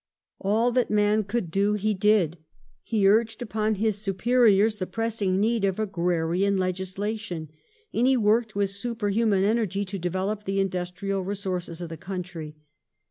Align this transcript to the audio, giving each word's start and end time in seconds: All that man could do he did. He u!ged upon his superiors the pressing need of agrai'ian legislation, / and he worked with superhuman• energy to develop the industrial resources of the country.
All 0.39 0.71
that 0.71 0.89
man 0.89 1.23
could 1.23 1.51
do 1.51 1.75
he 1.75 1.93
did. 1.93 2.39
He 2.81 2.97
u!ged 3.01 3.39
upon 3.39 3.75
his 3.75 4.01
superiors 4.01 4.77
the 4.77 4.87
pressing 4.87 5.39
need 5.39 5.63
of 5.63 5.75
agrai'ian 5.75 6.57
legislation, 6.57 7.49
/ 7.71 7.93
and 7.93 8.07
he 8.07 8.17
worked 8.17 8.55
with 8.55 8.71
superhuman• 8.71 9.43
energy 9.45 9.85
to 9.85 9.99
develop 9.99 10.45
the 10.45 10.59
industrial 10.59 11.21
resources 11.23 11.81
of 11.81 11.89
the 11.89 11.97
country. 11.97 12.55